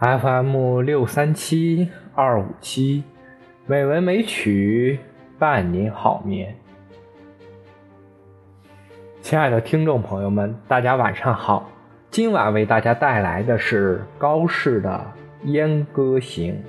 [0.00, 3.04] FM 六三七二五七，
[3.66, 4.98] 美文美曲
[5.38, 6.56] 伴您好眠。
[9.20, 11.70] 亲爱的听众朋友们，大家晚上好。
[12.10, 14.88] 今晚为大家带来的是高适的
[15.46, 16.54] 《燕歌行》。《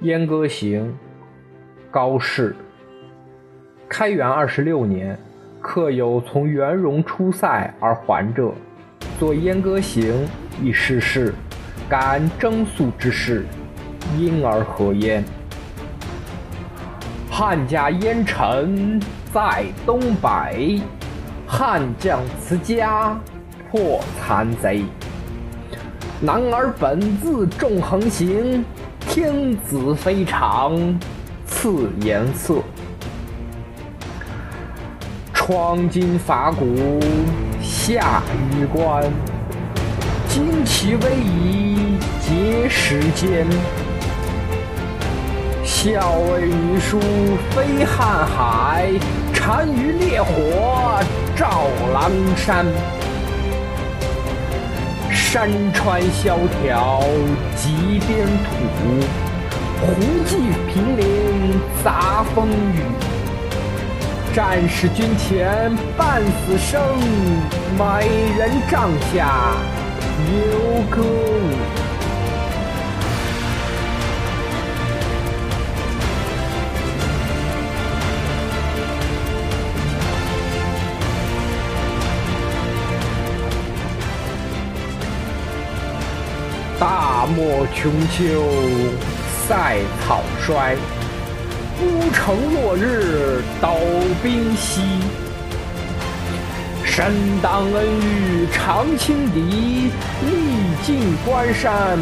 [0.00, 0.88] 燕歌行》，
[1.90, 2.56] 高适。
[3.90, 5.18] 开元二十六年，
[5.60, 8.54] 客有从元戎出塞而还者。
[9.22, 10.02] 作《燕歌行》
[10.64, 11.32] 以示事，
[11.88, 13.46] 感征粟之事，
[14.18, 15.24] 因而何焉？
[17.30, 19.00] 汉家燕臣
[19.32, 20.80] 在东北，
[21.46, 23.16] 汉将辞家
[23.70, 24.82] 破残贼。
[26.20, 28.64] 男儿本自重横行，
[29.08, 30.98] 天子非常
[31.46, 32.56] 赐颜色。
[35.32, 36.98] 窗今伐古。
[37.84, 38.22] 下
[38.56, 39.02] 予关，
[40.28, 43.44] 旌旗威仪结时间。
[45.64, 47.00] 校尉羽书
[47.50, 48.88] 飞瀚海，
[49.34, 51.02] 单于烈火
[51.34, 52.64] 照狼山。
[55.10, 57.02] 山川萧条
[57.56, 58.54] 极边土，
[59.80, 59.92] 胡
[60.24, 60.36] 骑
[60.68, 63.11] 凭陵杂风雨。
[64.34, 66.80] 战士军前半死生，
[67.76, 68.08] 美
[68.38, 69.54] 人帐下
[70.32, 71.50] 犹歌舞。
[86.80, 88.42] 大漠穷秋，
[89.46, 89.76] 塞
[90.06, 90.74] 草衰。
[91.82, 93.76] 孤城落日斗
[94.22, 94.82] 兵稀，
[96.84, 99.90] 身当恩遇常轻敌，
[100.24, 100.30] 历
[100.84, 101.98] 尽关山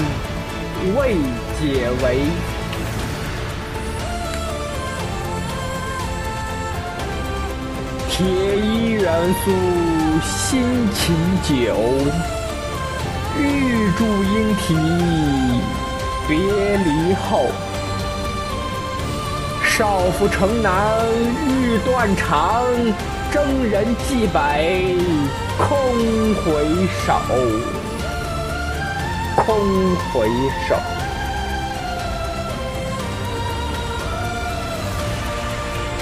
[0.95, 1.17] 未
[1.59, 2.19] 解围。
[8.11, 8.27] 铁
[8.59, 9.51] 衣远宿
[10.23, 10.63] 辛
[10.93, 11.75] 勤久，
[13.39, 14.75] 玉柱应啼
[16.29, 16.37] 别
[16.85, 17.47] 离后。
[19.81, 21.01] 少妇城南
[21.49, 22.67] 欲断肠，
[23.33, 24.95] 征人蓟北
[25.57, 27.15] 空回首。
[29.37, 30.29] 空回
[30.69, 30.77] 首，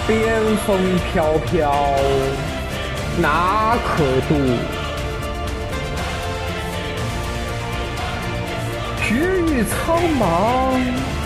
[0.08, 0.76] 边风
[1.12, 1.72] 飘飘，
[3.22, 4.34] 哪可度？
[9.06, 11.17] 绝域苍茫。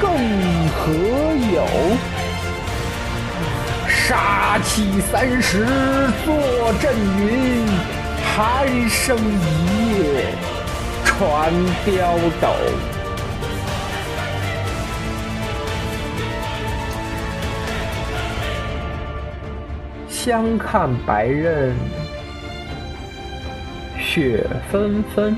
[0.00, 0.10] 更
[0.68, 0.92] 何
[1.52, 1.66] 有？
[3.88, 5.66] 杀气三十
[6.24, 7.66] 坐阵云，
[8.34, 10.24] 寒声一夜
[11.04, 11.52] 传
[11.84, 12.48] 刁斗。
[20.08, 21.74] 相看白刃，
[23.98, 25.36] 雪纷纷。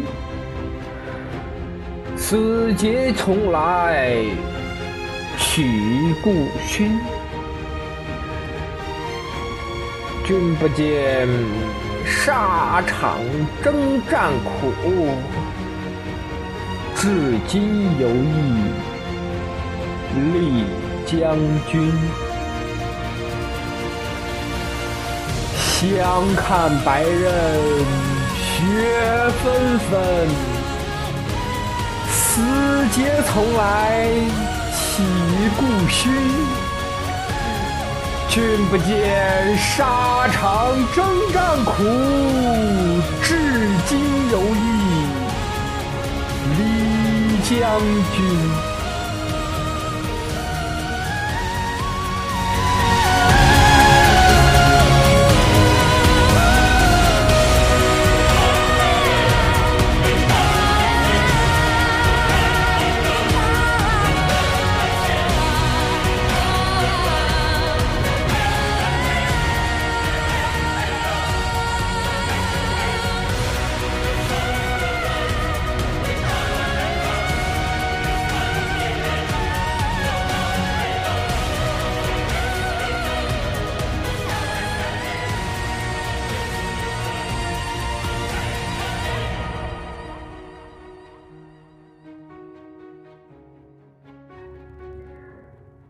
[2.16, 4.24] 此节从来
[5.52, 6.96] 取故勋，
[10.24, 11.26] 君不见
[12.06, 13.18] 沙场
[13.60, 14.72] 征战苦，
[16.94, 18.70] 至今犹忆
[20.14, 20.64] 李
[21.04, 21.36] 将
[21.68, 21.92] 军。
[25.58, 27.28] 相看白刃，
[28.36, 28.54] 雪
[29.42, 30.28] 纷纷。
[32.08, 32.40] 此
[32.92, 34.06] 节从来
[35.00, 36.10] 已故虚，
[38.28, 41.72] 君不见沙场征战苦，
[43.22, 43.28] 至
[43.86, 43.98] 今
[44.30, 44.66] 犹忆
[46.58, 46.60] 李
[47.48, 47.80] 将
[48.14, 48.69] 军。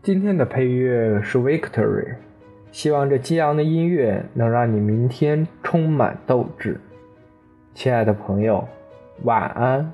[0.03, 2.15] 今天的配乐是 Victory，
[2.71, 6.81] 希望这激昂的音乐能让你明天充满斗志。
[7.75, 8.67] 亲爱的朋友，
[9.21, 9.93] 晚安。